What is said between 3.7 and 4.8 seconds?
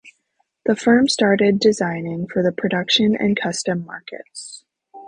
markets.